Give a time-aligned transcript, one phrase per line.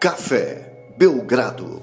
[0.00, 1.82] Café Belgrado.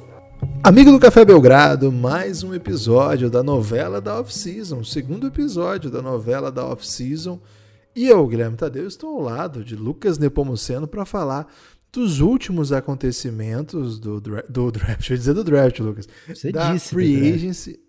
[0.63, 6.51] Amigo do Café Belgrado, mais um episódio da novela da Off-Season, segundo episódio da novela
[6.51, 7.39] da Off-Season.
[7.95, 11.45] E eu, Guilherme Tadeu, estou ao lado de Lucas Nepomuceno para falar
[11.91, 15.07] dos últimos acontecimentos do, do draft.
[15.11, 16.09] Eu ia dizer do draft, Lucas.
[16.27, 17.79] Você da disse Free Agency.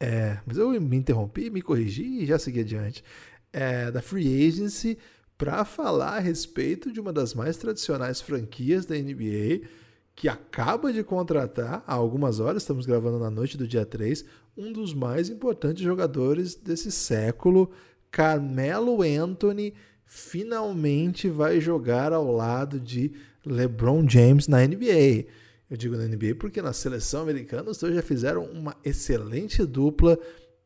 [0.00, 3.04] É, mas eu me interrompi, me corrigi e já segui adiante.
[3.52, 4.96] É, da Free Agency
[5.36, 9.66] para falar a respeito de uma das mais tradicionais franquias da NBA,
[10.14, 14.24] que acaba de contratar, há algumas horas, estamos gravando na noite do dia 3,
[14.56, 17.70] um dos mais importantes jogadores desse século,
[18.10, 19.74] Carmelo Anthony,
[20.06, 23.12] finalmente vai jogar ao lado de
[23.44, 25.26] LeBron James na NBA.
[25.68, 30.16] Eu digo na NBA porque na seleção americana os dois já fizeram uma excelente dupla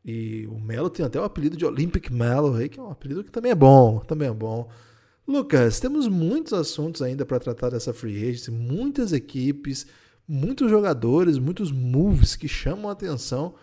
[0.09, 3.31] e o Melo tem até o apelido de Olympic Melo, que é um apelido que
[3.31, 4.67] também é bom, também é bom.
[5.27, 9.85] Lucas, temos muitos assuntos ainda para tratar dessa free agency, muitas equipes,
[10.27, 13.53] muitos jogadores, muitos moves que chamam a atenção.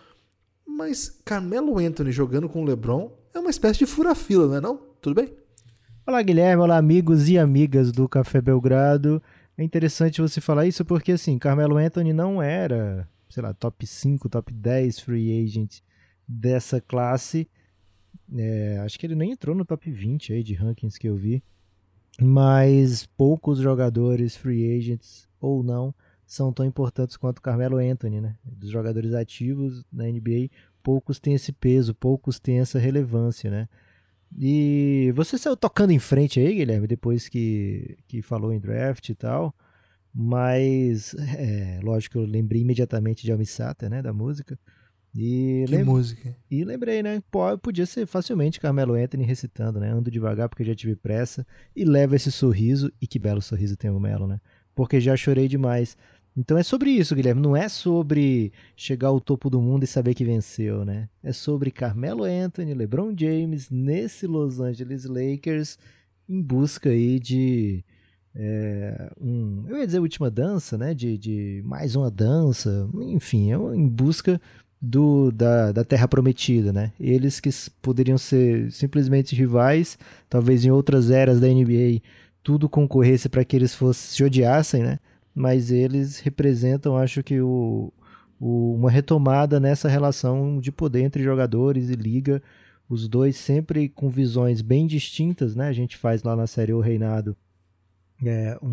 [0.64, 4.80] Mas Carmelo Anthony jogando com o LeBron é uma espécie de fura-fila, não é não?
[5.00, 5.34] Tudo bem?
[6.06, 6.62] Olá, Guilherme.
[6.62, 9.20] Olá, amigos e amigas do Café Belgrado.
[9.58, 14.28] É interessante você falar isso porque, assim, Carmelo Anthony não era, sei lá, top 5,
[14.28, 15.80] top 10 free agent
[16.26, 17.48] dessa classe.
[18.34, 21.42] É, acho que ele nem entrou no top 20 aí de rankings que eu vi.
[22.20, 25.94] Mas poucos jogadores, free agents ou não,
[26.26, 28.36] são tão importantes quanto Carmelo Anthony, né?
[28.44, 30.48] Dos jogadores ativos na NBA,
[30.82, 33.68] poucos têm esse peso, poucos têm essa relevância, né?
[34.36, 39.14] E você saiu tocando em frente aí, Guilherme, depois que, que falou em draft e
[39.14, 39.54] tal.
[40.12, 44.02] Mas, é, lógico, eu lembrei imediatamente de Almissata, né?
[44.02, 44.58] Da música.
[45.16, 46.36] E que música?
[46.50, 47.22] E lembrei, né?
[47.30, 49.90] Pô, podia ser facilmente Carmelo Anthony recitando, né?
[49.90, 51.46] Ando devagar porque já tive pressa.
[51.74, 52.92] E leva esse sorriso.
[53.00, 54.40] E que belo sorriso tem o Melo, né?
[54.74, 55.96] Porque já chorei demais.
[56.36, 57.40] Então é sobre isso, Guilherme.
[57.40, 61.08] Não é sobre chegar ao topo do mundo e saber que venceu, né?
[61.22, 65.78] É sobre Carmelo Anthony, LeBron James nesse Los Angeles Lakers
[66.28, 67.84] em busca aí de
[68.38, 70.92] é, um, eu ia dizer última dança, né?
[70.92, 74.38] De, de mais uma dança, enfim, é em busca
[74.80, 76.92] do, da, da Terra Prometida, né?
[77.00, 77.50] Eles que
[77.80, 79.98] poderiam ser simplesmente rivais,
[80.28, 82.00] talvez em outras eras da NBA
[82.46, 85.00] tudo concorresse para que eles fossem, se odiassem, né?
[85.34, 87.92] Mas eles representam, acho que, o,
[88.38, 92.40] o, uma retomada nessa relação de poder entre jogadores e liga,
[92.88, 95.66] os dois sempre com visões bem distintas, né?
[95.66, 97.36] A gente faz lá na série O Reinado
[98.24, 98.68] é, um,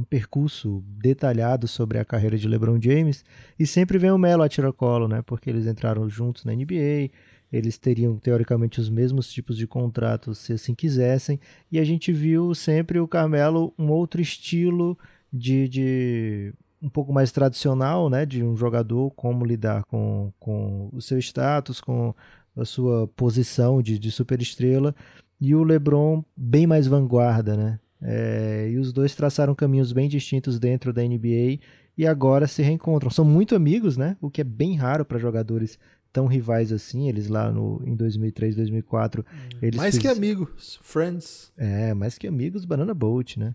[0.00, 3.24] um, percurso detalhado sobre a carreira de LeBron James
[3.58, 5.22] e sempre vem o Melo a tiracolo, né?
[5.22, 7.10] Porque eles entraram juntos na NBA,
[7.52, 11.40] eles teriam teoricamente os mesmos tipos de contratos se assim quisessem,
[11.70, 14.96] e a gente viu sempre o Carmelo um outro estilo
[15.32, 18.24] de, de um pouco mais tradicional, né?
[18.24, 22.14] De um jogador, como lidar com, com o seu status, com
[22.56, 24.94] a sua posição de, de superestrela,
[25.40, 27.80] e o LeBron bem mais vanguarda, né?
[28.06, 31.58] É, e os dois traçaram caminhos bem distintos dentro da NBA
[31.96, 33.10] e agora se reencontram.
[33.10, 34.16] São muito amigos, né?
[34.20, 35.78] O que é bem raro para jogadores
[36.12, 37.08] tão rivais assim.
[37.08, 39.24] Eles lá no, em 2003, 2004.
[39.62, 40.02] Eles mais fiz...
[40.02, 41.50] que amigos, friends.
[41.56, 43.54] É, mais que amigos, Banana Boat, né?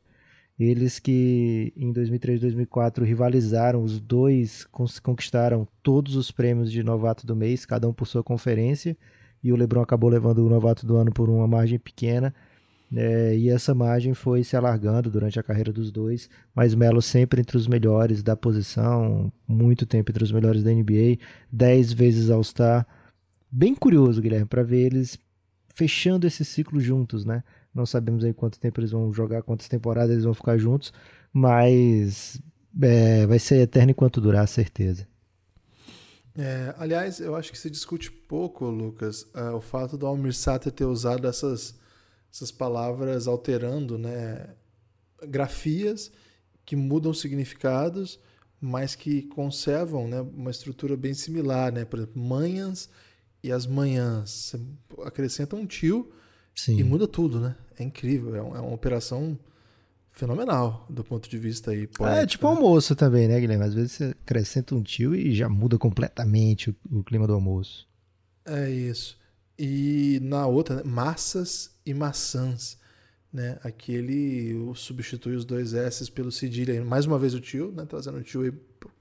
[0.60, 4.68] Eles que em 2003, 2004 rivalizaram, os dois
[5.02, 8.98] conquistaram todos os prêmios de novato do mês, cada um por sua conferência.
[9.42, 12.34] E o LeBron acabou levando o novato do ano por uma margem pequena.
[12.96, 17.40] É, e essa margem foi se alargando durante a carreira dos dois, mas Melo sempre
[17.40, 21.20] entre os melhores da posição, muito tempo entre os melhores da NBA,
[21.52, 22.88] 10 vezes All-Star.
[23.52, 25.20] Bem curioso, Guilherme, para ver eles
[25.76, 27.44] fechando esse ciclo juntos, né?
[27.74, 30.92] Não sabemos aí quanto tempo eles vão jogar, quantas temporadas eles vão ficar juntos,
[31.32, 32.42] mas
[32.82, 35.08] é, vai ser eterno enquanto durar, certeza.
[36.36, 40.72] É, aliás, eu acho que se discute pouco, Lucas, uh, o fato do Almir Sater
[40.72, 41.78] ter usado essas
[42.32, 44.48] essas palavras alterando né,
[45.28, 46.12] grafias
[46.66, 48.20] que mudam significados,
[48.62, 51.72] mas que conservam né, uma estrutura bem similar.
[51.72, 51.86] Né?
[51.86, 52.90] Por exemplo, manhãs
[53.44, 54.30] e as manhãs.
[54.30, 54.60] Você
[55.04, 56.12] acrescenta um tio
[56.56, 56.78] Sim.
[56.78, 57.56] e muda tudo, né?
[57.78, 59.40] É incrível, é, uma operação
[60.12, 61.88] fenomenal do ponto de vista aí.
[61.88, 62.56] Poético, é tipo né?
[62.56, 63.64] almoço também, né, Guilherme?
[63.64, 67.88] Às vezes você acrescenta um tio e já muda completamente o, o clima do almoço.
[68.46, 69.18] É isso.
[69.60, 72.78] E na outra, né, massas e maçãs.
[73.32, 73.60] Né?
[73.62, 76.82] Aqui ele substitui os dois S pelo cedilha.
[76.84, 77.86] Mais uma vez o tio, né?
[77.86, 78.54] trazendo o tio aí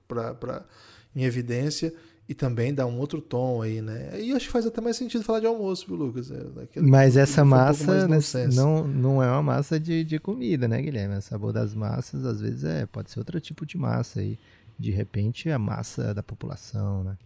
[0.08, 0.66] pra, pra,
[1.14, 1.94] em evidência.
[2.28, 4.20] e também dá um outro tom aí, né?
[4.20, 6.31] E acho que faz até mais sentido falar de almoço, viu, Lucas?
[6.31, 11.16] É, Mas essa massa um não, não é uma massa de, de comida, né, Guilherme?
[11.16, 14.38] O sabor das massas, às vezes, é pode ser outro tipo de massa aí.
[14.78, 17.16] De repente, a massa da população, né?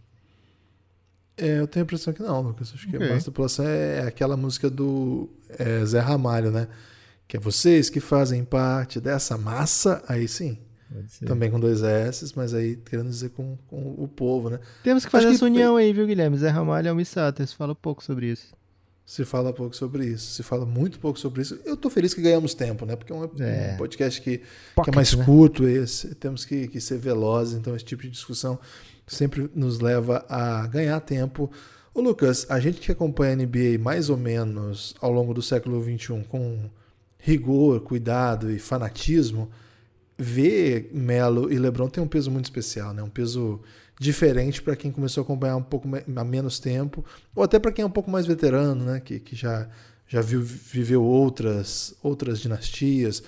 [1.37, 2.71] É, eu tenho a impressão que não, Lucas.
[2.73, 3.09] Acho que okay.
[3.09, 6.67] a massa da população é aquela música do é, Zé Ramalho, né?
[7.27, 10.57] Que é vocês que fazem parte dessa massa, aí sim.
[11.25, 14.59] Também com dois S, mas aí querendo dizer com, com o povo, né?
[14.83, 15.51] Temos que fazer Acho essa que...
[15.51, 16.37] união aí, viu, Guilherme?
[16.37, 18.53] Zé Ramalho e Almi Sater, se fala pouco sobre isso.
[19.05, 21.59] Se fala pouco sobre isso, se fala muito pouco sobre isso.
[21.65, 22.95] Eu tô feliz que ganhamos tempo, né?
[22.95, 23.75] Porque é um, é.
[23.75, 24.41] podcast que,
[24.75, 25.25] Pocket, que é mais né?
[25.25, 26.15] curto esse.
[26.15, 28.57] Temos que, que ser velozes, então esse tipo de discussão
[29.07, 31.51] sempre nos leva a ganhar tempo.
[31.93, 35.81] Ô Lucas, a gente que acompanha a NBA mais ou menos ao longo do século
[35.83, 36.69] XXI com
[37.17, 39.49] rigor, cuidado e fanatismo,
[40.17, 43.01] ver Melo e LeBron tem um peso muito especial, né?
[43.01, 43.61] Um peso
[43.99, 47.05] diferente para quem começou a acompanhar um pouco há menos tempo,
[47.35, 48.99] ou até para quem é um pouco mais veterano, né?
[48.99, 49.69] Que, que já,
[50.07, 53.23] já viu, viveu outras, outras dinastias,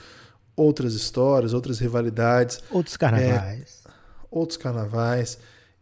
[0.55, 2.61] outras histórias, outras rivalidades.
[2.69, 3.83] Outros carnavais.
[3.85, 3.91] É,
[4.29, 5.37] outros carnavais.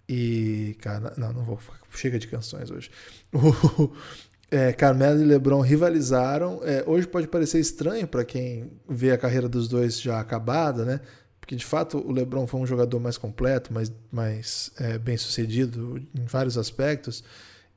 [0.07, 1.59] E, cara, não, não vou.
[1.95, 2.89] Chega de canções hoje.
[4.51, 6.59] é, Carmelo e LeBron rivalizaram.
[6.63, 10.99] É, hoje pode parecer estranho para quem vê a carreira dos dois já acabada, né?
[11.39, 16.01] Porque de fato o LeBron foi um jogador mais completo, mais, mais é, bem sucedido
[16.15, 17.23] em vários aspectos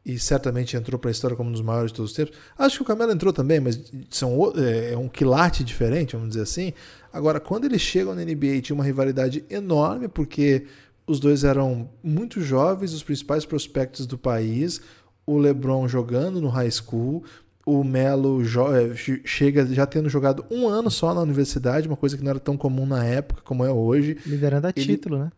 [0.07, 2.37] e certamente entrou para a história como um dos maiores de todos os tempos.
[2.57, 6.43] Acho que o Carmelo entrou também, mas são, é, é um quilate diferente, vamos dizer
[6.43, 6.73] assim.
[7.13, 10.67] Agora, quando eles chegam na NBA, tinha uma rivalidade enorme, porque
[11.07, 14.81] os dois eram muito jovens, os principais prospectos do país
[15.27, 17.25] o LeBron jogando no high school,
[17.67, 18.95] o Melo é,
[19.25, 22.57] chega já tendo jogado um ano só na universidade, uma coisa que não era tão
[22.57, 24.17] comum na época como é hoje.
[24.25, 25.33] Liderando a ele, título, né?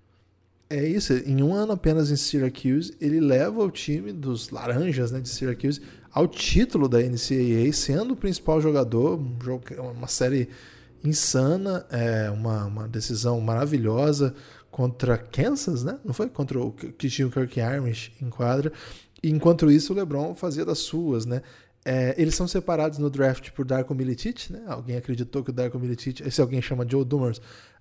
[0.69, 5.19] É isso, em um ano apenas em Syracuse, ele leva o time dos Laranjas né,
[5.19, 5.81] de Syracuse
[6.13, 9.65] ao título da NCAA, sendo o principal jogador, um jogo,
[9.97, 10.51] uma série
[11.03, 14.35] insana, é, uma, uma decisão maravilhosa
[14.79, 15.99] contra Kansas, né?
[16.05, 16.29] Não foi?
[16.29, 18.73] Contra o que tinha o Kirk Armish em quadra.
[19.21, 21.43] Enquanto isso, o LeBron fazia das suas, né?
[21.85, 24.63] É, eles são separados no draft por Darko Milicic, né?
[24.69, 27.41] Alguém acreditou que o Darko Milicic, esse alguém chama Joe Dumars,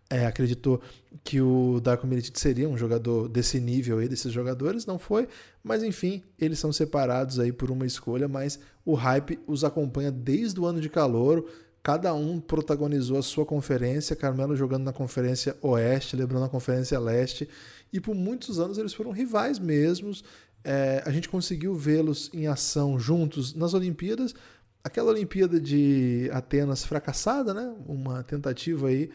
[0.09, 0.81] é, acreditou
[1.23, 5.27] que o Darko Milicic seria um jogador desse nível aí, desses jogadores, não foi,
[5.63, 10.59] mas enfim, eles são separados aí por uma escolha, mas o hype os acompanha desde
[10.59, 11.47] o ano de calor,
[11.83, 17.47] cada um protagonizou a sua conferência, Carmelo jogando na conferência oeste, LeBron na conferência leste,
[17.91, 20.23] e por muitos anos eles foram rivais mesmos,
[20.63, 24.35] é, a gente conseguiu vê-los em ação juntos nas Olimpíadas.
[24.83, 27.73] Aquela Olimpíada de Atenas fracassada, né?
[27.87, 29.09] Uma tentativa aí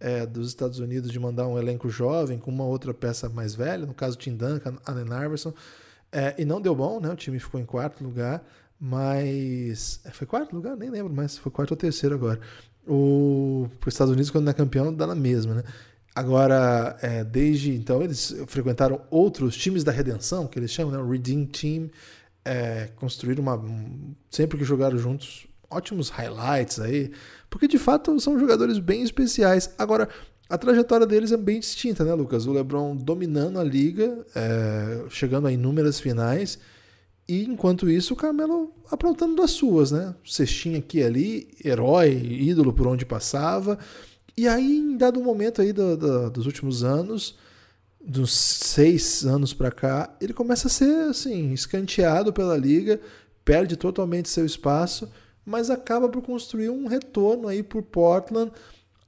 [0.00, 3.86] é, dos Estados Unidos de mandar um elenco jovem com uma outra peça mais velha,
[3.86, 5.54] no caso Tim Duncan, Allen Iverson,
[6.16, 7.10] é, e não deu bom, né?
[7.10, 8.42] O time ficou em quarto lugar,
[8.80, 12.40] mas é, foi quarto lugar, nem lembro, mas foi quarto ou terceiro agora.
[12.88, 15.62] O os Estados Unidos quando não é campeão dá na mesma, né?
[16.14, 20.98] Agora, é, desde então, eles frequentaram outros times da redenção, que eles chamam, né?
[20.98, 21.90] O Redeem Team.
[22.42, 23.62] É, construíram uma.
[24.30, 27.12] Sempre que jogaram juntos, ótimos highlights aí.
[27.50, 29.74] Porque de fato são jogadores bem especiais.
[29.76, 30.08] Agora,
[30.48, 32.46] a trajetória deles é bem distinta, né, Lucas?
[32.46, 36.58] O LeBron dominando a liga, é, chegando a inúmeras finais.
[37.28, 40.14] E enquanto isso, o Carmelo aprontando das suas, né?
[40.24, 43.78] Cestinha aqui e ali, herói, ídolo por onde passava.
[44.36, 47.36] E aí, em dado momento aí do, do, dos últimos anos,
[48.00, 53.00] dos seis anos para cá, ele começa a ser assim escanteado pela liga,
[53.44, 55.10] perde totalmente seu espaço,
[55.44, 58.52] mas acaba por construir um retorno aí por Portland.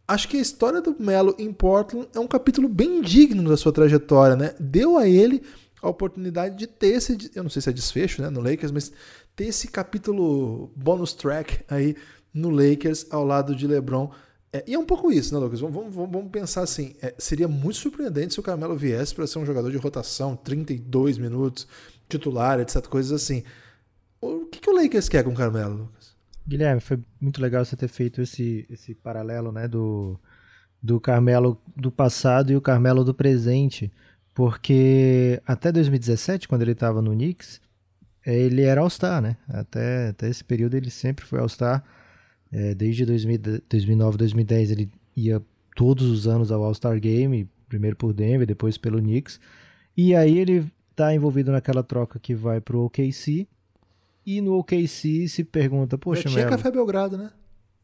[0.09, 3.73] Acho que a história do Melo em Portland é um capítulo bem digno da sua
[3.73, 4.55] trajetória, né?
[4.59, 5.43] Deu a ele
[5.83, 8.91] a oportunidade de ter esse, eu não sei se é desfecho, né, no Lakers, mas
[9.37, 11.95] ter esse capítulo bonus track aí
[12.35, 14.11] no Lakers ao lado de LeBron
[14.53, 15.61] é, e é um pouco isso, né, Lucas?
[15.61, 19.39] Vamos, vamos, vamos pensar assim: é, seria muito surpreendente se o Carmelo viesse para ser
[19.39, 21.67] um jogador de rotação, 32 minutos,
[22.09, 23.43] titular, etc., coisas assim.
[24.21, 25.93] O que, que o Lakers quer com o Carmelo?
[26.49, 30.19] Guilherme, foi muito legal você ter feito esse, esse paralelo né, do,
[30.83, 33.93] do Carmelo do passado e o Carmelo do presente,
[34.35, 37.61] porque até 2017, quando ele estava no Knicks,
[38.25, 39.37] ele era All-Star, né?
[39.49, 41.85] Até, até esse período ele sempre foi All-Star
[42.51, 43.39] é, desde 2000,
[43.69, 45.43] 2009, 2010 ele ia
[45.77, 49.39] todos os anos ao All-Star Game, primeiro por Denver, depois pelo Knicks.
[49.97, 53.47] E aí ele está envolvido naquela troca que vai pro OKC.
[54.29, 57.31] E no OKC se pergunta, poxa, Já tinha Melo, Café Belgrado, né?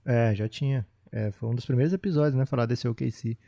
[0.05, 0.87] É, já tinha.
[1.11, 2.45] É, foi um dos primeiros episódios, né?
[2.45, 3.39] Falar desse OKC.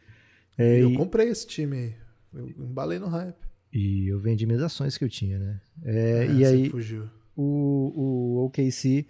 [0.56, 0.96] É, eu e...
[0.96, 1.94] comprei esse time aí.
[2.32, 3.36] Eu embalei no hype.
[3.70, 5.60] E eu vendi minhas ações que eu tinha, né?
[5.84, 7.04] É, É, e aí fugiu.
[7.36, 7.92] o,
[8.40, 9.06] o OKC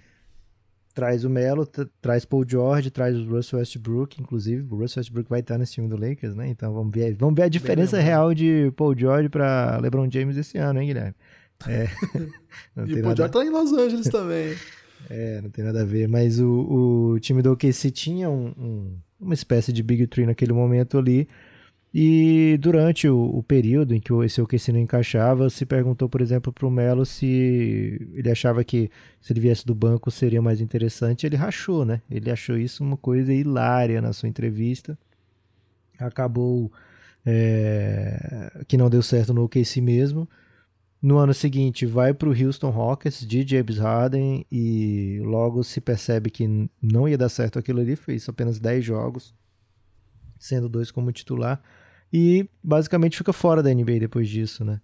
[0.92, 1.64] traz o Melo,
[2.02, 5.86] traz Paul George, traz o Russell Westbrook, inclusive o Russell Westbrook vai estar nesse time
[5.86, 6.48] do Lakers, né?
[6.48, 10.58] Então vamos ver, vamos ver a diferença real de Paul George para LeBron James esse
[10.58, 11.14] ano, hein, Guilherme?
[11.66, 11.88] É,
[12.76, 14.54] não E o George tá em Los Angeles também.
[15.08, 18.96] é, não tem nada a ver, mas o, o time do OKC tinha um- um-
[19.20, 21.26] uma espécie de Big Three naquele momento ali,
[21.94, 26.20] e durante o, o período em que o- esse OKC não encaixava, se perguntou, por
[26.20, 30.60] exemplo, para o Melo se ele achava que se ele viesse do banco seria mais
[30.60, 32.02] interessante, ele rachou, né?
[32.10, 34.98] Ele achou isso uma coisa hilária na sua entrevista,
[35.98, 36.70] acabou
[37.24, 40.28] é, que não deu certo no OKC mesmo,
[41.02, 46.30] no ano seguinte, vai para o Houston Rockets de James Harden e logo se percebe
[46.30, 47.94] que não ia dar certo aquilo ali.
[47.96, 49.34] Fez apenas 10 jogos,
[50.38, 51.62] sendo dois como titular.
[52.12, 54.80] E basicamente fica fora da NBA depois disso, né?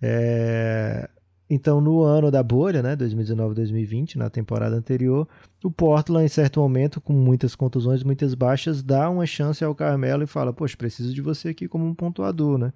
[0.00, 1.08] É,
[1.48, 5.28] Então, no ano da bolha, né, 2019-2020, na temporada anterior,
[5.62, 10.24] o Portland, em certo momento, com muitas contusões, muitas baixas, dá uma chance ao Carmelo
[10.24, 12.72] e fala: Poxa, preciso de você aqui como um pontuador, né?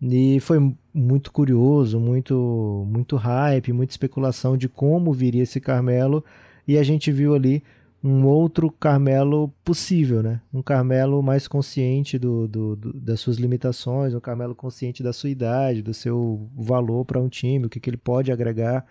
[0.00, 0.58] E foi
[0.92, 6.24] muito curioso, muito, muito hype, muita especulação de como viria esse Carmelo.
[6.68, 7.62] E a gente viu ali
[8.04, 10.40] um outro Carmelo possível, né?
[10.52, 15.30] Um Carmelo mais consciente do, do- do- das suas limitações, um Carmelo consciente da sua
[15.30, 18.84] idade, do seu valor para um time, o que, que ele pode agregar.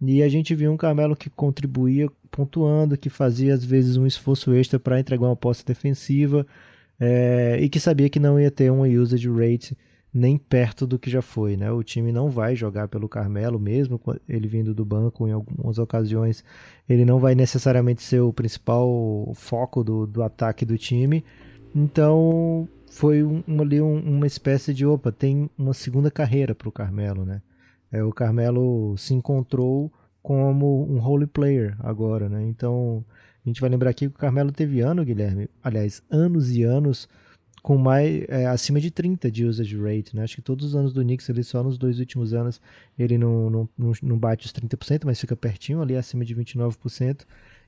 [0.00, 4.52] E a gente viu um Carmelo que contribuía pontuando, que fazia às vezes um esforço
[4.52, 6.46] extra para entregar uma posse defensiva
[7.00, 9.76] é, e que sabia que não ia ter uma usage rate
[10.14, 11.72] nem perto do que já foi, né?
[11.72, 16.44] O time não vai jogar pelo Carmelo mesmo, ele vindo do banco em algumas ocasiões,
[16.88, 21.24] ele não vai necessariamente ser o principal foco do, do ataque do time.
[21.74, 26.72] Então foi um- ali um- uma espécie de opa, tem uma segunda carreira para o
[26.72, 27.42] Carmelo, né?
[27.90, 29.92] É, o Carmelo se encontrou
[30.22, 32.42] como um role player agora, né?
[32.44, 33.04] Então
[33.44, 37.08] a gente vai lembrar aqui que o Carmelo teve ano, Guilherme, aliás, anos e anos
[37.64, 40.22] com mais é, acima de 30 de usage rate, né?
[40.22, 42.60] Acho que todos os anos do Knicks, ele só nos dois últimos anos,
[42.98, 43.68] ele não, não,
[44.02, 47.22] não, bate os 30%, mas fica pertinho ali, acima de 29%.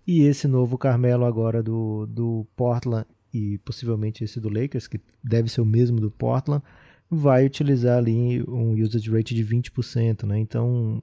[0.06, 5.48] E esse novo Carmelo agora do, do Portland e possivelmente esse do Lakers, que deve
[5.48, 6.62] ser o mesmo do Portland,
[7.10, 10.38] vai utilizar ali um usage rate de 20%, né?
[10.38, 11.02] Então,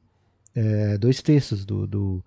[0.53, 2.23] é, dois terços do, do,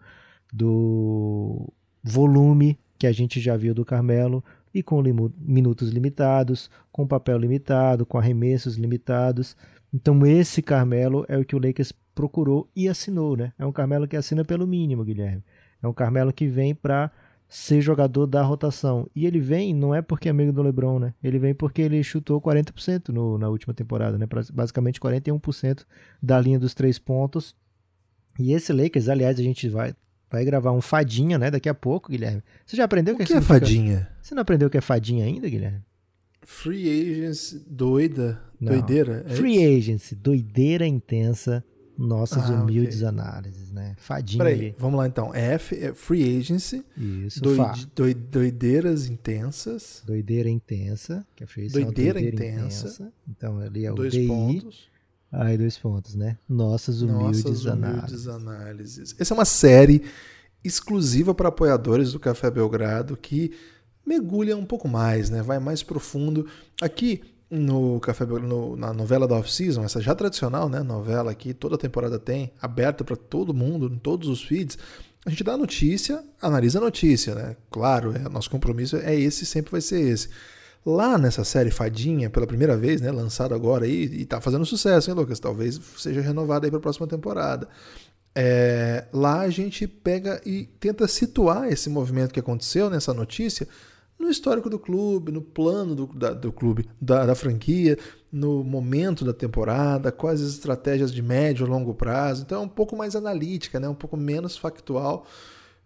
[0.53, 4.43] do volume que a gente já viu do Carmelo
[4.77, 5.03] e com
[5.39, 9.57] minutos limitados, com papel limitado, com arremessos limitados.
[9.91, 13.55] Então esse Carmelo é o que o Lakers procurou e assinou, né?
[13.59, 15.43] É um Carmelo que assina pelo mínimo, Guilherme.
[15.83, 17.11] É um Carmelo que vem para
[17.49, 19.09] ser jogador da rotação.
[19.17, 21.15] E ele vem não é porque é amigo do LeBron, né?
[21.25, 24.27] Ele vem porque ele chutou 40% no, na última temporada, né?
[24.53, 25.87] Basicamente 41%
[26.23, 27.57] da linha dos três pontos.
[28.39, 29.95] E esse Lakers, aliás, a gente vai
[30.31, 32.43] vai gravar um fadinha, né, daqui a pouco, Guilherme.
[32.65, 34.09] Você já aprendeu O que, que é fadinha?
[34.23, 35.83] Você não aprendeu o que é fadinha ainda, Guilherme?
[36.43, 38.73] Free agents doida, Não.
[38.73, 39.25] doideira.
[39.29, 39.79] é Free isso?
[39.91, 41.65] agency, doideira intensa,
[41.99, 43.09] nossas Ah, humildes ok.
[43.09, 43.95] análises, né?
[43.99, 44.75] Fadinha Peraí, ali.
[44.79, 45.35] vamos lá então.
[45.35, 47.75] F é free agency, Isso, doid- fa.
[47.97, 52.87] doi- doideiras intensas, Doideira intensa, que a free agency é uma Doideira doideira intensa.
[52.87, 53.13] intensa.
[53.29, 54.27] Então ali é o dois DI.
[54.29, 54.89] pontos.
[55.39, 56.39] Aí dois pontos, né?
[56.49, 58.27] Nossas humildes Nossas análises.
[58.27, 59.15] humildes análises.
[59.19, 60.03] Essa é uma série
[60.65, 63.53] exclusiva para apoiadores do Café Belgrado que
[64.05, 65.43] mergulha um pouco mais, né?
[65.43, 66.47] Vai mais profundo.
[66.81, 70.83] Aqui no Café Belgrado, no- na novela da off-season, essa já tradicional, né?
[70.83, 74.79] Novela aqui, toda temporada tem, aberta para todo mundo, em todos os feeds.
[75.25, 77.57] A gente dá a notícia, analisa a notícia, né?
[77.71, 80.29] Claro, é, nosso compromisso é esse, sempre vai ser esse.
[80.89, 85.11] Lá nessa série Fadinha, pela primeira vez, né, lançada agora aí, e tá fazendo sucesso,
[85.11, 85.41] hein, Lucas?
[85.41, 87.69] Talvez seja renovada aí para a próxima temporada.
[88.33, 93.67] É, lá a gente pega e tenta situar esse movimento que aconteceu nessa notícia
[94.17, 97.99] no histórico do clube, no plano do, da- do clube, da, da franquia,
[98.31, 102.43] no momento da temporada, quais as estratégias de médio e longo prazo.
[102.43, 103.89] Então é um pouco mais analítica, né?
[103.89, 105.27] um pouco menos factual.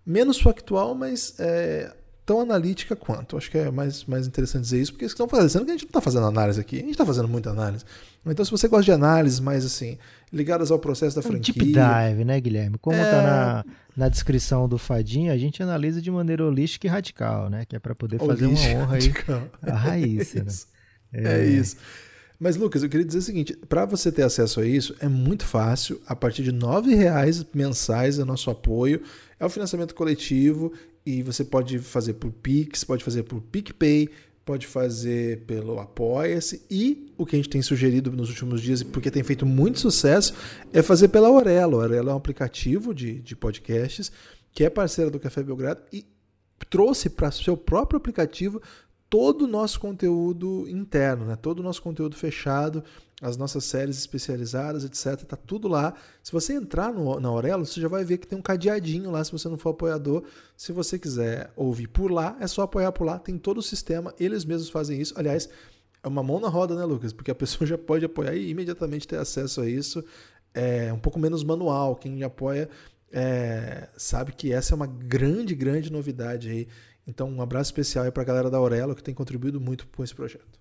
[0.04, 1.94] Menos factual, mas é,
[2.30, 3.36] tão analítica quanto.
[3.36, 5.82] Acho que é mais, mais interessante dizer isso, porque eles estão fazendo que a gente
[5.82, 7.84] não está fazendo análise aqui, a gente está fazendo muita análise.
[8.24, 9.98] Então, se você gosta de análises mais assim,
[10.32, 11.54] ligadas ao processo da É um franquia.
[11.54, 12.78] deep dive, né, Guilherme?
[12.78, 13.10] Como É.
[13.10, 13.64] tá na,
[13.96, 17.64] na descrição do Fadinha, a gente analisa de maneira holística e radical, né?
[17.64, 19.42] Que é para poder fazer uma holística, honra aí radical.
[19.62, 20.46] à raiz, É né?
[20.46, 20.66] isso.
[21.12, 21.76] É isso.
[22.38, 25.44] Mas, Lucas, eu queria dizer o seguinte: para você ter acesso a isso, é muito
[25.44, 26.00] fácil.
[26.06, 29.02] A partir de R$ 9,00 mensais é nosso apoio.
[29.38, 30.72] É o financiamento coletivo
[31.18, 34.08] e você pode fazer por Pix, pode fazer por PicPay,
[34.44, 39.10] pode fazer pelo Apoia-se e o que a gente tem sugerido nos últimos dias, porque
[39.10, 40.34] tem feito muito sucesso,
[40.72, 41.78] é fazer pela Aurelo.
[41.78, 44.10] A Aurelo é um aplicativo de, de podcasts
[44.52, 46.04] que é parceira do Café Belgrado e
[46.68, 48.60] trouxe para seu próprio aplicativo
[49.08, 51.36] todo o nosso conteúdo interno, né?
[51.36, 52.82] todo o nosso conteúdo fechado,
[53.20, 55.24] as nossas séries especializadas, etc.
[55.26, 55.94] Tá tudo lá.
[56.22, 59.22] Se você entrar no, na Aurelo, você já vai ver que tem um cadeadinho lá
[59.22, 60.24] se você não for apoiador.
[60.56, 63.18] Se você quiser ouvir por lá, é só apoiar por lá.
[63.18, 65.12] Tem todo o sistema, eles mesmos fazem isso.
[65.18, 65.48] Aliás,
[66.02, 67.12] é uma mão na roda, né, Lucas?
[67.12, 70.02] Porque a pessoa já pode apoiar e imediatamente ter acesso a isso.
[70.54, 71.96] É um pouco menos manual.
[71.96, 72.70] Quem apoia
[73.12, 76.68] é, sabe que essa é uma grande, grande novidade aí.
[77.06, 80.02] Então, um abraço especial aí para a galera da Aurelo que tem contribuído muito com
[80.02, 80.59] esse projeto.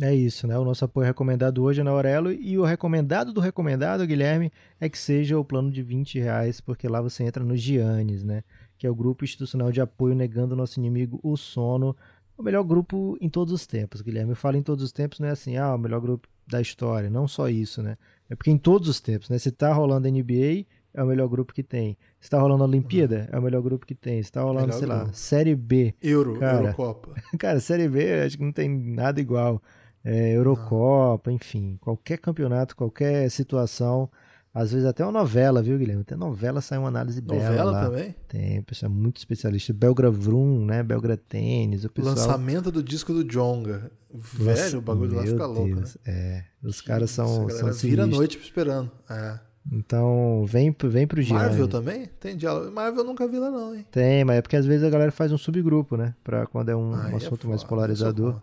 [0.00, 0.58] É isso, né?
[0.58, 4.88] O nosso apoio recomendado hoje é na Aurelo e o recomendado do recomendado, Guilherme, é
[4.88, 8.44] que seja o plano de 20 reais, porque lá você entra no Giannis, né?
[8.76, 11.96] Que é o grupo institucional de apoio negando o nosso inimigo, o sono.
[12.36, 14.32] O melhor grupo em todos os tempos, Guilherme.
[14.32, 17.08] Eu falo em todos os tempos, não é assim, ah, o melhor grupo da história.
[17.08, 17.96] Não só isso, né?
[18.28, 19.38] É porque em todos os tempos, né?
[19.38, 21.96] Se tá rolando NBA, é o melhor grupo que tem.
[22.18, 23.36] Se tá rolando a Olimpíada, uhum.
[23.36, 24.22] é o melhor grupo que tem.
[24.22, 25.04] Se tá rolando, melhor sei grupo.
[25.04, 25.94] lá, Série B.
[26.02, 27.14] Euro, cara, Eurocopa.
[27.38, 29.62] Cara, Série B acho que não tem nada igual.
[30.08, 34.08] É, Eurocopa, enfim, qualquer campeonato, qualquer situação.
[34.54, 36.02] Às vezes até uma novela, viu, Guilherme?
[36.02, 37.72] Até novela sai uma análise novela bela.
[37.72, 38.14] Novela também?
[38.28, 39.72] Tem, pessoal muito especialista.
[39.72, 40.82] Belgra Vroom, né?
[40.84, 42.14] Belgra Tênis, o pessoal...
[42.14, 43.90] Lançamento do disco do Jonga.
[44.14, 45.84] Velho, o bagulho lá fica louco, né?
[46.06, 48.90] É, os caras são, são vira a noite esperando.
[49.10, 49.40] É.
[49.72, 51.46] Então, vem, vem pro Gianni.
[51.46, 52.06] Marvel também?
[52.20, 52.70] Tem diálogo.
[52.70, 53.84] Marvel eu nunca vi lá não, hein?
[53.90, 56.14] Tem, mas é porque às vezes a galera faz um subgrupo, né?
[56.22, 58.40] Pra quando é um, um é assunto é mais polarizador.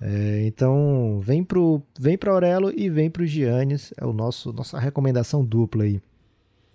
[0.00, 3.92] É, então, vem pro, vem pro Aurelo e vem pro Giannis.
[3.96, 6.00] É o nosso nossa recomendação dupla aí.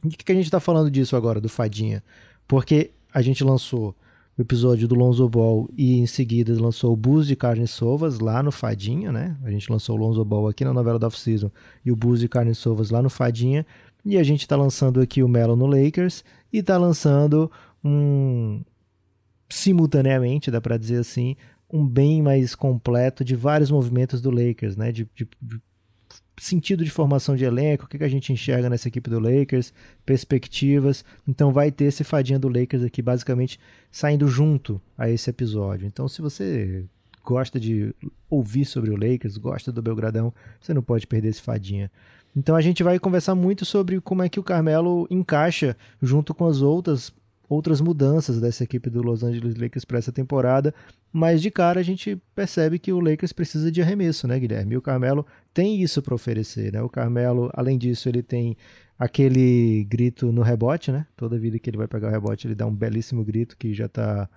[0.04, 2.04] O que, que a gente tá falando disso agora, do Fadinha?
[2.48, 3.96] Porque a gente lançou
[4.38, 8.42] o episódio do Lonzo Ball e em seguida lançou o Bus de Carne Sovas lá
[8.42, 9.38] no Fadinha, né?
[9.44, 11.52] A gente lançou o Lonzo Ball aqui na novela da Off-Season
[11.86, 13.66] e o Bus de Carne Sovas lá no Fadinha.
[14.04, 17.52] E a gente está lançando aqui o Melo no Lakers e está lançando
[17.84, 18.62] um
[19.48, 21.36] simultaneamente, dá para dizer assim,
[21.72, 24.92] um bem mais completo de vários movimentos do Lakers, né?
[24.92, 25.62] De, de, de
[26.38, 29.74] sentido de formação de elenco, o que, que a gente enxerga nessa equipe do Lakers,
[30.06, 31.06] perspectivas.
[31.28, 33.60] Então vai ter esse fadinha do Lakers aqui basicamente
[33.92, 35.86] saindo junto a esse episódio.
[35.88, 36.84] Então se você
[37.24, 37.94] gosta de
[38.30, 41.92] ouvir sobre o Lakers, gosta do Belgradão, você não pode perder esse fadinha.
[42.36, 46.48] Então a gente vai conversar muito sobre como é que o Carmelo encaixa junto com
[46.48, 47.14] as outras
[47.52, 50.74] outras mudanças dessa equipe do Los Angeles Lakers para essa temporada,
[51.12, 54.76] mas de cara a gente percebe que o Lakers precisa de arremesso, né, Guilherme?
[54.76, 56.82] E o Carmelo tem isso para oferecer, né?
[56.82, 58.56] O Carmelo, além disso, ele tem
[58.98, 61.06] aquele grito no rebote, né?
[61.18, 63.88] Toda vida que ele vai pegar o rebote, ele dá um belíssimo grito que já
[63.88, 64.30] está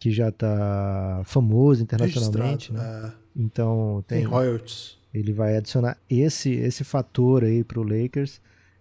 [0.00, 2.80] que já tá famoso internacionalmente, né?
[2.82, 3.12] É.
[3.36, 4.98] Então tem, tem royalties.
[5.14, 8.40] Ele vai adicionar esse esse fator aí para o Lakers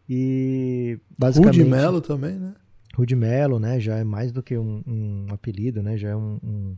[0.10, 1.60] e basicamente.
[1.60, 2.54] Rudy Melo também, né?
[3.00, 3.80] Rudy Melo, né?
[3.80, 5.98] Já é mais do que um, um apelido, né?
[5.98, 6.78] Já é um, um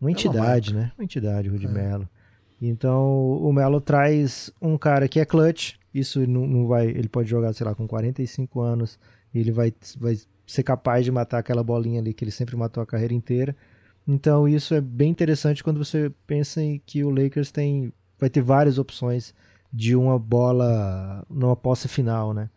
[0.00, 0.92] uma entidade, é uma né?
[0.98, 1.70] Uma entidade, Rudy é.
[1.70, 2.08] Melo.
[2.60, 5.74] Então o Melo traz um cara que é clutch.
[5.94, 6.88] Isso não, não vai.
[6.88, 8.98] Ele pode jogar, sei lá, com 45 anos.
[9.32, 12.82] E ele vai, vai ser capaz de matar aquela bolinha ali que ele sempre matou
[12.82, 13.54] a carreira inteira.
[14.06, 18.42] Então isso é bem interessante quando você pensa em que o Lakers tem vai ter
[18.42, 19.34] várias opções
[19.72, 22.50] de uma bola numa posse final, né?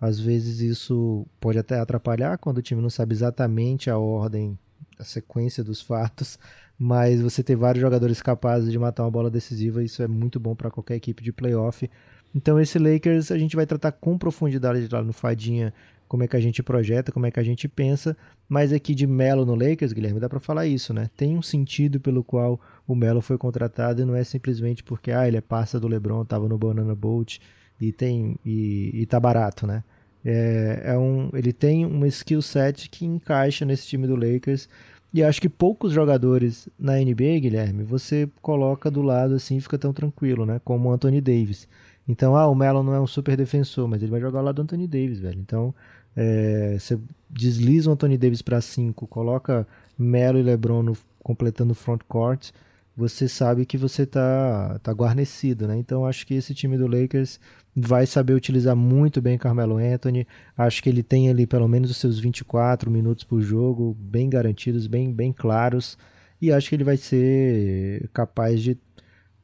[0.00, 4.56] Às vezes isso pode até atrapalhar quando o time não sabe exatamente a ordem,
[4.98, 6.38] a sequência dos fatos,
[6.78, 10.54] mas você ter vários jogadores capazes de matar uma bola decisiva, isso é muito bom
[10.54, 11.90] para qualquer equipe de playoff.
[12.34, 15.74] Então esse Lakers a gente vai tratar com profundidade lá no Fadinha,
[16.06, 18.16] como é que a gente projeta, como é que a gente pensa,
[18.48, 21.10] mas aqui de Melo no Lakers, Guilherme, dá para falar isso, né?
[21.16, 25.28] Tem um sentido pelo qual o Melo foi contratado e não é simplesmente porque ah,
[25.28, 27.40] ele é parça do LeBron, estava no Banana Boat
[27.80, 29.84] e tem e, e tá barato, né?
[30.24, 34.68] É, é um, ele tem um skill set que encaixa nesse time do Lakers
[35.12, 39.92] e acho que poucos jogadores na NBA, Guilherme, você coloca do lado assim fica tão
[39.92, 40.60] tranquilo, né?
[40.64, 41.68] Como o Anthony Davis.
[42.06, 44.62] Então, ah, o Melo não é um super defensor, mas ele vai jogar lado do
[44.62, 45.38] Anthony Davis, velho.
[45.40, 45.74] Então,
[46.16, 51.76] é, você desliza o Anthony Davis para 5, coloca Melo e LeBron no, completando o
[51.76, 52.50] front court,
[52.98, 55.78] você sabe que você tá, tá guarnecido, né?
[55.78, 57.38] Então, acho que esse time do Lakers
[57.74, 60.26] vai saber utilizar muito bem Carmelo Anthony.
[60.56, 64.88] Acho que ele tem ali pelo menos os seus 24 minutos por jogo, bem garantidos,
[64.88, 65.96] bem, bem claros.
[66.42, 68.76] E acho que ele vai ser capaz de,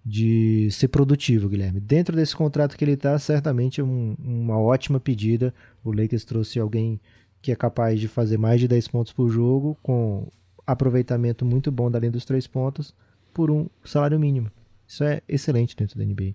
[0.05, 1.79] de ser produtivo, Guilherme.
[1.79, 5.55] Dentro desse contrato que ele está, certamente é um, uma ótima pedida.
[5.85, 7.01] O Lakers trouxe alguém
[7.41, 10.29] que é capaz de fazer mais de 10 pontos por jogo, com
[10.67, 12.93] aproveitamento muito bom da linha dos três pontos.
[13.35, 14.51] Por um salário mínimo.
[14.87, 16.35] Isso é excelente dentro da NBA.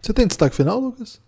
[0.00, 1.20] Você tem destaque final, Lucas?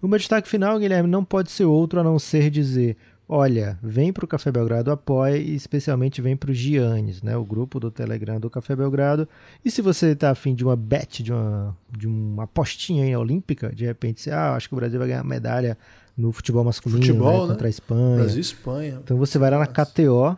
[0.00, 2.96] O meu destaque final, Guilherme, não pode ser outro a não ser dizer:
[3.28, 7.44] olha, vem para o Café Belgrado Apoia e especialmente vem para o Giannis, né, o
[7.44, 9.28] grupo do Telegram do Café Belgrado.
[9.64, 13.74] E se você está afim de uma bet, de uma, de uma apostinha aí olímpica,
[13.74, 15.76] de repente você, ah, acho que o Brasil vai ganhar medalha
[16.16, 17.48] no futebol masculino Futebol, né, né?
[17.48, 18.16] contra a Espanha.
[18.16, 19.00] Brasil e Espanha.
[19.02, 19.66] Então você vai lá na.
[19.66, 20.36] KTO,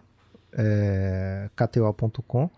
[0.52, 2.48] é, kto.com,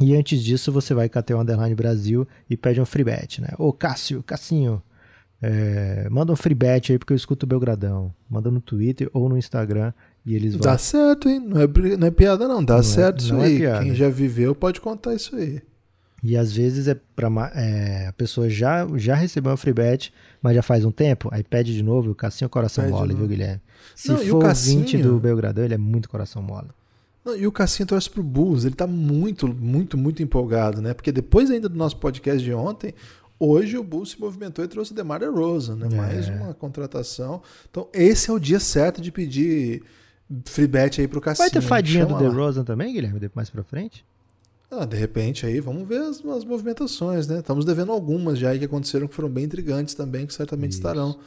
[0.00, 3.48] e antes disso você vai KTO Underline Brasil e pede um free bet, né?
[3.58, 4.82] Ô Cássio, Cassinho,
[5.40, 8.12] é, manda um free bet aí porque eu escuto o Belgradão.
[8.28, 9.92] Manda no Twitter ou no Instagram
[10.24, 10.62] e eles vão.
[10.62, 11.40] Dá certo, hein?
[11.40, 12.64] Não é, não é piada, não.
[12.64, 13.58] Dá Não é- certo isso não é aí.
[13.58, 13.84] piada.
[13.84, 15.60] Quem já viveu pode contar isso aí.
[16.22, 20.54] E às vezes é pra é, a pessoa já, já recebeu uma free bet, mas
[20.56, 23.14] já faz um tempo, aí pede de novo, o Cassinho é coração Pede de mole,
[23.14, 23.60] viu, Guilherme?
[23.94, 26.68] Se Não, e o for Cassinho- 20 do Belgradão, ele é muito coração mole.
[27.26, 30.94] Não, e o Cassinho torce pro Bulls, ele tá muito, muito, muito empolgado, né?
[30.94, 32.94] Porque depois ainda do nosso podcast de ontem,
[33.36, 35.88] hoje o Bulls se movimentou e trouxe o DeMar DeRozan, né?
[35.90, 35.96] É.
[35.96, 37.42] Mais uma contratação.
[37.68, 39.82] Então esse é o dia certo de pedir
[40.44, 41.50] free bet aí pro Cassinho.
[41.50, 42.16] Vai ter fadinha do.
[42.16, 44.04] DeRozan também, Guilherme, depois mais pra frente?
[44.70, 47.40] Ah, de repente aí, vamos ver as, as movimentações, né?
[47.40, 50.80] Estamos devendo algumas já aí que aconteceram que foram bem intrigantes também, que certamente Isso.
[50.80, 51.18] estarão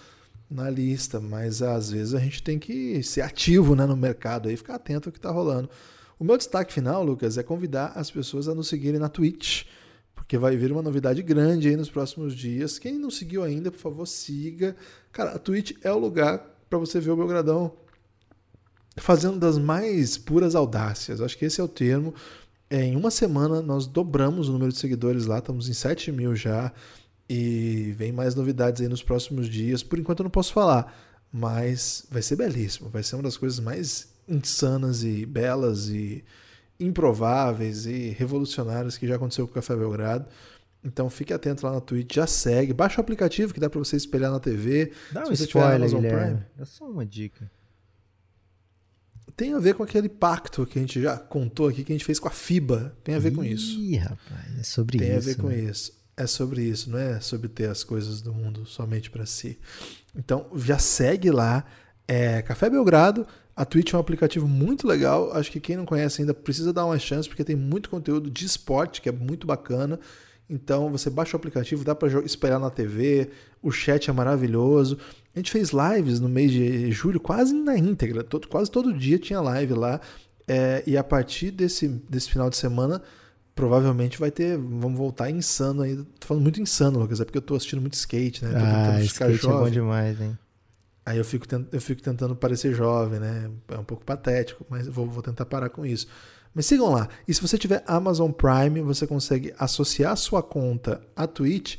[0.49, 4.57] na lista, mas às vezes a gente tem que ser ativo né, no mercado aí,
[4.57, 5.69] ficar atento ao que está rolando.
[6.17, 9.65] O meu destaque final, Lucas, é convidar as pessoas a nos seguirem na Twitch,
[10.13, 12.77] porque vai vir uma novidade grande aí nos próximos dias.
[12.77, 14.75] Quem não seguiu ainda, por favor, siga.
[15.11, 17.71] Cara, a Twitch é o lugar para você ver o Belgradão
[18.97, 21.21] fazendo das mais puras audácias.
[21.21, 22.13] Acho que esse é o termo.
[22.69, 26.35] É, em uma semana nós dobramos o número de seguidores lá, estamos em 7 mil
[26.35, 26.71] já.
[27.29, 29.83] E vem mais novidades aí nos próximos dias.
[29.83, 30.93] Por enquanto eu não posso falar,
[31.31, 32.89] mas vai ser belíssimo.
[32.89, 36.23] Vai ser uma das coisas mais insanas e belas e
[36.79, 40.25] improváveis e revolucionárias que já aconteceu com o Café Belgrado.
[40.83, 43.97] Então fique atento lá na Twitch, já segue, baixa o aplicativo que dá para você
[43.97, 44.93] espelhar na TV.
[45.11, 46.35] Dá Se um você spoiler, Amazon Guilherme.
[46.37, 46.45] Prime.
[46.57, 47.51] É só uma dica.
[49.35, 52.05] Tem a ver com aquele pacto que a gente já contou aqui, que a gente
[52.05, 52.95] fez com a FIBA.
[53.03, 53.79] Tem a ver com isso.
[53.79, 55.17] Ih, rapaz, é sobre Tem isso.
[55.17, 55.59] a ver com né?
[55.59, 55.98] isso.
[56.19, 59.57] É sobre isso, não é sobre ter as coisas do mundo somente para si.
[60.13, 61.63] Então já segue lá,
[62.05, 63.25] é Café Belgrado.
[63.55, 65.31] A Twitch é um aplicativo muito legal.
[65.31, 68.45] Acho que quem não conhece ainda precisa dar uma chance, porque tem muito conteúdo de
[68.45, 69.97] esporte que é muito bacana.
[70.49, 73.29] Então você baixa o aplicativo, dá para esperar na TV,
[73.61, 74.97] o chat é maravilhoso.
[75.33, 79.17] A gente fez lives no mês de julho, quase na íntegra, todo, quase todo dia
[79.17, 80.01] tinha live lá.
[80.45, 83.01] É, e a partir desse, desse final de semana,
[83.59, 84.57] provavelmente vai ter.
[84.57, 85.95] Vamos voltar insano aí.
[86.19, 88.51] Tô falando muito insano, Lucas, é porque eu tô assistindo muito skate, né?
[88.51, 89.73] Tô Ah, tentando ficar skate é bom jovem.
[89.73, 90.37] demais, hein?
[91.05, 93.49] Aí eu fico, tent- eu fico tentando parecer jovem, né?
[93.69, 96.07] É um pouco patético, mas eu vou, vou tentar parar com isso.
[96.53, 97.09] Mas sigam lá.
[97.27, 101.77] E se você tiver Amazon Prime, você consegue associar sua conta à Twitch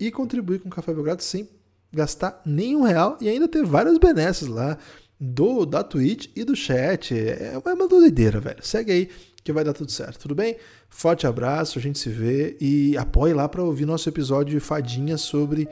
[0.00, 1.48] e contribuir com o Café Belgrado sem
[1.92, 4.76] gastar nenhum real e ainda ter várias benesses lá
[5.20, 7.14] do da Twitch e do chat.
[7.14, 8.64] É é uma doideira, velho.
[8.64, 9.10] Segue aí
[9.44, 10.56] que vai dar tudo certo, tudo bem?
[10.88, 15.16] Forte abraço, a gente se vê e apoie lá para ouvir nosso episódio de Fadinha
[15.16, 15.68] sobre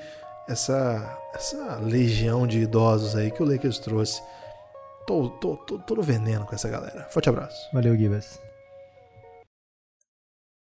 [0.48, 4.20] essa, essa legião de idosos aí que o Lakers trouxe.
[5.06, 7.06] Tô, tô, tô, tô no veneno com essa galera.
[7.10, 7.68] Forte abraço.
[7.72, 8.49] Valeu, Gibas.